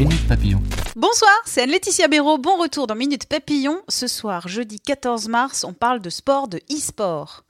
Minute 0.00 0.28
Papillon. 0.28 0.62
Bonsoir, 0.96 1.30
c'est 1.44 1.60
Anne-Laetitia 1.60 2.08
Béraud. 2.08 2.38
Bon 2.38 2.56
retour 2.56 2.86
dans 2.86 2.94
Minute 2.94 3.26
Papillon. 3.26 3.82
Ce 3.88 4.06
soir, 4.06 4.48
jeudi 4.48 4.80
14 4.80 5.28
mars, 5.28 5.62
on 5.62 5.74
parle 5.74 6.00
de 6.00 6.08
sport, 6.08 6.48
de 6.48 6.56
e-sport. 6.72 7.44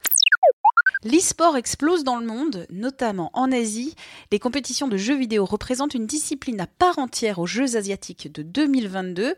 L'e-sport 1.05 1.55
explose 1.55 2.03
dans 2.03 2.17
le 2.17 2.25
monde, 2.25 2.67
notamment 2.69 3.29
en 3.31 3.53
Asie. 3.53 3.95
Les 4.33 4.39
compétitions 4.39 4.89
de 4.89 4.97
jeux 4.97 5.15
vidéo 5.15 5.45
représentent 5.45 5.93
une 5.93 6.05
discipline 6.05 6.59
à 6.59 6.67
part 6.67 6.99
entière 6.99 7.39
aux 7.39 7.47
Jeux 7.47 7.77
asiatiques 7.77 8.29
de 8.29 8.43
2022, 8.43 9.33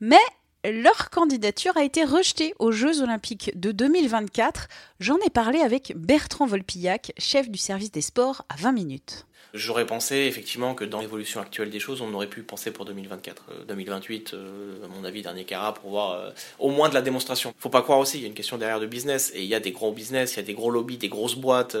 mais 0.00 0.16
leur 0.72 1.10
candidature 1.10 1.76
a 1.76 1.84
été 1.84 2.04
rejetée 2.04 2.54
aux 2.58 2.72
Jeux 2.72 3.02
olympiques 3.02 3.52
de 3.58 3.72
2024. 3.72 4.68
J'en 5.00 5.18
ai 5.18 5.30
parlé 5.30 5.60
avec 5.60 5.92
Bertrand 5.96 6.46
Volpillac, 6.46 7.12
chef 7.18 7.50
du 7.50 7.58
service 7.58 7.92
des 7.92 8.00
sports 8.00 8.44
à 8.48 8.56
20 8.56 8.72
minutes. 8.72 9.26
J'aurais 9.54 9.86
pensé 9.86 10.16
effectivement 10.16 10.74
que 10.74 10.84
dans 10.84 11.00
l'évolution 11.00 11.40
actuelle 11.40 11.70
des 11.70 11.80
choses, 11.80 12.02
on 12.02 12.12
aurait 12.12 12.26
pu 12.26 12.42
penser 12.42 12.70
pour 12.70 12.84
2024. 12.84 13.66
2028, 13.68 14.34
euh, 14.34 14.36
euh, 14.36 14.84
à 14.84 14.88
mon 14.88 15.04
avis, 15.04 15.22
dernier 15.22 15.44
carat 15.44 15.72
pour 15.72 15.90
voir 15.90 16.12
euh, 16.12 16.30
au 16.58 16.70
moins 16.70 16.90
de 16.90 16.94
la 16.94 17.00
démonstration. 17.00 17.54
Faut 17.58 17.70
pas 17.70 17.80
croire 17.80 17.98
aussi, 17.98 18.18
il 18.18 18.22
y 18.22 18.24
a 18.24 18.28
une 18.28 18.34
question 18.34 18.58
derrière 18.58 18.80
de 18.80 18.86
business 18.86 19.32
et 19.34 19.40
il 19.40 19.46
y 19.46 19.54
a 19.54 19.60
des 19.60 19.70
gros 19.70 19.92
business, 19.92 20.34
il 20.34 20.36
y 20.36 20.40
a 20.40 20.42
des 20.42 20.52
gros 20.52 20.70
lobbies, 20.70 20.98
des 20.98 21.08
grosses 21.08 21.36
boîtes 21.36 21.76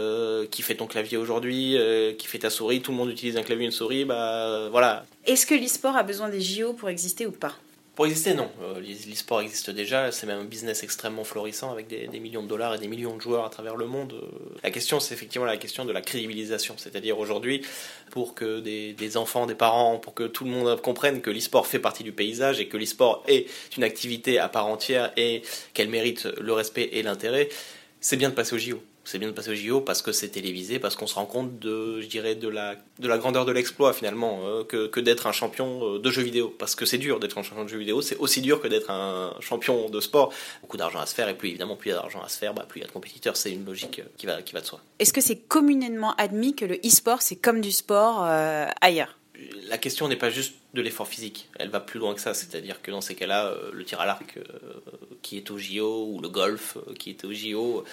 qui 0.50 0.62
fait 0.62 0.76
ton 0.76 0.86
clavier 0.86 1.18
aujourd'hui, 1.18 1.76
qui 2.18 2.26
fait 2.26 2.38
ta 2.38 2.50
souris, 2.50 2.80
tout 2.80 2.92
le 2.92 2.96
monde 2.96 3.10
utilise 3.10 3.36
un 3.36 3.42
clavier 3.42 3.64
et 3.64 3.66
une 3.66 3.72
souris, 3.72 4.04
bah 4.04 4.68
voilà. 4.70 5.04
Est-ce 5.26 5.44
que 5.44 5.54
l'e-sport 5.54 5.96
a 5.96 6.02
besoin 6.02 6.28
des 6.28 6.40
JO 6.40 6.72
pour 6.72 6.88
exister 6.88 7.26
ou 7.26 7.32
pas? 7.32 7.56
Pour 7.96 8.04
exister, 8.04 8.34
non. 8.34 8.50
Euh, 8.62 8.78
l'e-sport 8.78 9.40
existe 9.40 9.70
déjà, 9.70 10.12
c'est 10.12 10.26
même 10.26 10.40
un 10.40 10.44
business 10.44 10.82
extrêmement 10.82 11.24
florissant 11.24 11.72
avec 11.72 11.86
des, 11.88 12.20
millions 12.20 12.42
de 12.42 12.46
dollars 12.46 12.74
et 12.74 12.78
des 12.78 12.88
millions 12.88 13.16
de 13.16 13.22
joueurs 13.22 13.46
à 13.46 13.48
travers 13.48 13.74
le 13.74 13.86
monde. 13.86 14.12
Euh, 14.12 14.54
la 14.62 14.70
question, 14.70 15.00
c'est 15.00 15.14
effectivement 15.14 15.46
la 15.46 15.56
question 15.56 15.86
de 15.86 15.92
la 15.92 16.02
crédibilisation. 16.02 16.74
C'est-à-dire 16.76 17.18
aujourd'hui, 17.18 17.62
pour 18.10 18.34
que 18.34 18.60
des, 18.60 19.16
enfants, 19.16 19.46
des 19.46 19.54
parents, 19.54 19.96
pour 19.96 20.12
que 20.12 20.24
tout 20.24 20.44
le 20.44 20.50
monde 20.50 20.78
comprenne 20.82 21.22
que 21.22 21.30
l'e-sport 21.30 21.66
fait 21.66 21.78
partie 21.78 22.04
du 22.04 22.12
paysage 22.12 22.60
et 22.60 22.68
que 22.68 22.76
l'e-sport 22.76 23.24
est 23.28 23.46
une 23.78 23.82
activité 23.82 24.38
à 24.38 24.50
part 24.50 24.66
entière 24.66 25.10
et 25.16 25.40
qu'elle 25.72 25.88
mérite 25.88 26.26
le 26.38 26.52
respect 26.52 26.90
et 26.92 27.02
l'intérêt, 27.02 27.48
c'est 28.02 28.18
bien 28.18 28.28
de 28.28 28.34
passer 28.34 28.54
au 28.54 28.58
JO 28.58 28.82
c'est 29.06 29.18
bien 29.18 29.28
de 29.28 29.32
passer 29.32 29.50
au 29.50 29.54
JO 29.54 29.80
parce 29.80 30.02
que 30.02 30.10
c'est 30.10 30.28
télévisé, 30.28 30.78
parce 30.80 30.96
qu'on 30.96 31.06
se 31.06 31.14
rend 31.14 31.26
compte 31.26 31.58
de, 31.60 32.00
je 32.00 32.06
dirais, 32.08 32.34
de 32.34 32.48
la, 32.48 32.74
de 32.98 33.08
la 33.08 33.18
grandeur 33.18 33.44
de 33.44 33.52
l'exploit 33.52 33.92
finalement, 33.92 34.40
euh, 34.44 34.64
que, 34.64 34.88
que 34.88 34.98
d'être 34.98 35.28
un 35.28 35.32
champion 35.32 35.94
euh, 35.94 35.98
de 36.00 36.10
jeux 36.10 36.22
vidéo. 36.22 36.52
Parce 36.58 36.74
que 36.74 36.84
c'est 36.84 36.98
dur 36.98 37.20
d'être 37.20 37.38
un 37.38 37.44
champion 37.44 37.62
de 37.62 37.68
jeux 37.68 37.78
vidéo, 37.78 38.02
c'est 38.02 38.16
aussi 38.16 38.40
dur 38.40 38.60
que 38.60 38.66
d'être 38.66 38.90
un 38.90 39.34
champion 39.40 39.88
de 39.88 40.00
sport. 40.00 40.32
Beaucoup 40.60 40.76
d'argent 40.76 40.98
à 40.98 41.06
se 41.06 41.14
faire, 41.14 41.28
et 41.28 41.34
plus 41.34 41.50
évidemment, 41.50 41.76
plus 41.76 41.90
il 41.90 41.92
y 41.92 41.96
a 41.96 42.00
d'argent 42.00 42.20
à 42.20 42.28
se 42.28 42.36
faire, 42.36 42.52
bah, 42.52 42.66
plus 42.68 42.80
il 42.80 42.82
y 42.82 42.84
a 42.84 42.88
de 42.88 42.92
compétiteurs, 42.92 43.36
c'est 43.36 43.52
une 43.52 43.64
logique 43.64 44.00
euh, 44.00 44.08
qui 44.16 44.26
va, 44.26 44.42
qui 44.42 44.52
va 44.52 44.60
de 44.60 44.66
soi. 44.66 44.80
Est-ce 44.98 45.12
que 45.12 45.20
c'est 45.20 45.38
communément 45.38 46.14
admis 46.16 46.56
que 46.56 46.64
le 46.64 46.76
e-sport, 46.84 47.22
c'est 47.22 47.36
comme 47.36 47.60
du 47.60 47.70
sport 47.70 48.24
ailleurs? 48.80 49.18
La 49.68 49.78
question 49.78 50.08
n'est 50.08 50.16
pas 50.16 50.30
juste 50.30 50.54
de 50.74 50.80
l'effort 50.80 51.06
physique, 51.06 51.48
elle 51.58 51.68
va 51.68 51.80
plus 51.80 52.00
loin 52.00 52.14
que 52.14 52.20
ça, 52.20 52.34
c'est-à-dire 52.34 52.80
que 52.82 52.90
dans 52.90 53.00
ces 53.00 53.14
cas-là, 53.14 53.54
le 53.72 53.84
tir 53.84 54.00
à 54.00 54.06
l'arc 54.06 54.38
qui 55.22 55.36
est 55.36 55.50
au 55.50 55.58
JO 55.58 56.06
ou 56.06 56.20
le 56.20 56.28
golf 56.28 56.78
qui 56.98 57.10
est 57.10 57.24
au 57.24 57.32
JO, 57.32 57.84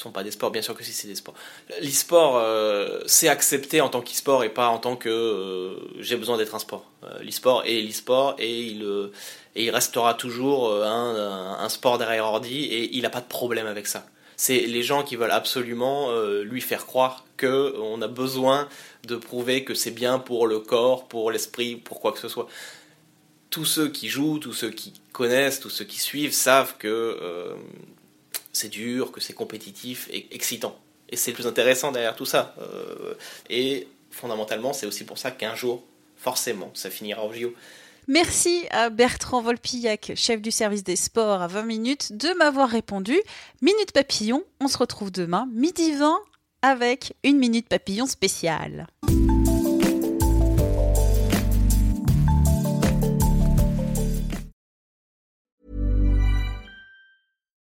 sont 0.00 0.10
pas 0.10 0.22
des 0.22 0.30
sports, 0.30 0.50
bien 0.50 0.62
sûr 0.62 0.74
que 0.74 0.82
si 0.82 0.92
c'est 0.92 1.08
des 1.08 1.14
sports. 1.14 1.34
L'e-sport, 1.80 2.36
euh, 2.36 3.00
c'est 3.06 3.28
accepté 3.28 3.80
en 3.80 3.88
tant 3.88 4.00
qu'e-sport 4.00 4.44
et 4.44 4.48
pas 4.48 4.68
en 4.68 4.78
tant 4.78 4.96
que 4.96 5.08
euh, 5.08 5.76
j'ai 6.00 6.16
besoin 6.16 6.36
d'être 6.36 6.54
un 6.54 6.58
sport. 6.58 6.90
Euh, 7.04 7.22
l'e-sport 7.22 7.62
est 7.66 7.80
l'e-sport 7.80 8.34
et 8.38 8.62
il, 8.62 8.82
et 9.54 9.64
il 9.64 9.70
restera 9.70 10.14
toujours 10.14 10.72
un, 10.84 11.68
sport 11.68 11.98
derrière 11.98 12.26
ordi 12.26 12.64
et 12.64 12.96
il 12.96 13.02
n'a 13.02 13.10
pas 13.10 13.20
de 13.20 13.26
problème 13.26 13.66
avec 13.66 13.86
ça. 13.86 14.06
C'est 14.36 14.60
les 14.60 14.82
gens 14.82 15.04
qui 15.04 15.14
veulent 15.14 15.30
absolument 15.30 16.10
lui 16.42 16.60
faire 16.60 16.86
croire 16.86 17.24
qu'on 17.38 18.02
a 18.02 18.08
besoin 18.08 18.68
de 19.06 19.14
prouver 19.14 19.62
que 19.62 19.74
c'est 19.74 19.92
bien 19.92 20.18
pour 20.18 20.48
le 20.48 20.58
corps, 20.58 21.06
pour 21.06 21.30
l'esprit, 21.30 21.76
pour 21.76 22.00
quoi 22.00 22.10
que 22.12 22.18
ce 22.18 22.28
soit. 22.28 22.48
Tous 23.50 23.64
ceux 23.64 23.88
qui 23.88 24.08
jouent, 24.08 24.40
tous 24.40 24.52
ceux 24.52 24.70
qui 24.70 24.92
connaissent, 25.12 25.60
tous 25.60 25.70
ceux 25.70 25.84
qui 25.84 26.00
suivent 26.00 26.32
savent 26.32 26.76
que 26.78 27.54
c'est 28.54 28.68
dur, 28.68 29.12
que 29.12 29.20
c'est 29.20 29.34
compétitif 29.34 30.08
et 30.10 30.34
excitant. 30.34 30.78
Et 31.10 31.16
c'est 31.16 31.32
le 31.32 31.34
plus 31.34 31.46
intéressant 31.46 31.92
derrière 31.92 32.16
tout 32.16 32.24
ça. 32.24 32.54
Euh, 32.58 33.14
et 33.50 33.86
fondamentalement, 34.10 34.72
c'est 34.72 34.86
aussi 34.86 35.04
pour 35.04 35.18
ça 35.18 35.30
qu'un 35.30 35.54
jour, 35.54 35.84
forcément, 36.16 36.70
ça 36.72 36.88
finira 36.88 37.24
au 37.24 37.32
JO. 37.32 37.52
Merci 38.06 38.66
à 38.70 38.90
Bertrand 38.90 39.40
Volpillac, 39.40 40.12
chef 40.14 40.40
du 40.42 40.50
service 40.50 40.84
des 40.84 40.96
sports 40.96 41.40
à 41.40 41.46
20 41.46 41.62
minutes, 41.62 42.16
de 42.16 42.28
m'avoir 42.38 42.68
répondu. 42.68 43.18
Minute 43.62 43.92
Papillon, 43.92 44.44
on 44.60 44.68
se 44.68 44.76
retrouve 44.76 45.10
demain, 45.10 45.48
midi 45.52 45.92
20, 45.92 46.18
avec 46.62 47.14
une 47.24 47.38
Minute 47.38 47.68
Papillon 47.68 48.06
spéciale. 48.06 48.86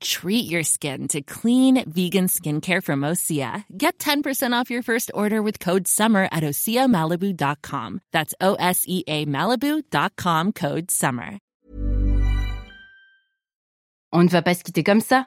Treat 0.00 0.46
your 0.46 0.62
skin 0.62 1.08
to 1.08 1.22
clean, 1.22 1.84
vegan 1.90 2.26
skincare 2.26 2.82
from 2.82 3.00
Osea. 3.00 3.64
Get 3.76 3.98
10% 3.98 4.52
off 4.52 4.70
your 4.70 4.82
first 4.82 5.10
order 5.14 5.42
with 5.42 5.58
code 5.60 5.88
SUMMER 5.88 6.28
at 6.32 6.42
OseaMalibu.com. 6.42 8.00
That's 8.12 8.34
O 8.40 8.54
S 8.54 8.84
E 8.86 9.04
A 9.08 9.26
Malibu.com 9.26 10.52
code 10.52 10.90
SUMMER. 10.90 11.38
On 14.12 14.24
ne 14.24 14.28
va 14.28 14.42
pas 14.42 14.54
se 14.54 14.64
quitter 14.64 14.82
comme 14.82 15.00
ça. 15.00 15.26